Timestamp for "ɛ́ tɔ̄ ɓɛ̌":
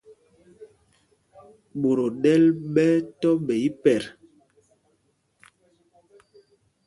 2.97-3.57